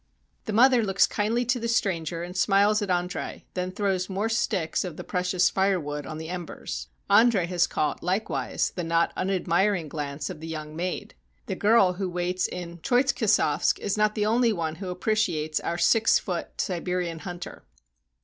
The 0.45 0.53
mother 0.53 0.83
looks 0.83 1.05
kindly 1.05 1.45
to 1.45 1.59
the 1.59 1.67
stranger 1.67 2.23
and 2.23 2.35
smiles 2.35 2.81
at 2.81 2.89
Andre, 2.89 3.45
then 3.53 3.71
throws 3.71 4.09
more 4.09 4.29
sticks 4.29 4.83
of 4.83 4.97
the 4.97 5.03
precious 5.03 5.51
firewood 5.51 6.07
on 6.07 6.17
the 6.17 6.27
embers. 6.27 6.87
Andre 7.07 7.45
has 7.45 7.67
caught, 7.67 8.01
likewise, 8.01 8.71
the 8.71 8.83
not 8.83 9.13
un 9.15 9.29
admiring 9.29 9.89
glance 9.89 10.31
of 10.31 10.39
the 10.39 10.47
young 10.47 10.75
maid. 10.75 11.13
The 11.45 11.53
girl 11.53 11.93
who 11.93 12.09
waits 12.09 12.47
in 12.47 12.79
Troitzkosavsk 12.79 13.77
is 13.77 13.95
not 13.95 14.15
the 14.15 14.25
only 14.25 14.51
one 14.51 14.73
who 14.77 14.89
appreciates 14.89 15.59
our 15.59 15.77
six 15.77 16.17
foot 16.17 16.59
Siberian 16.59 17.19
hunter. 17.19 17.61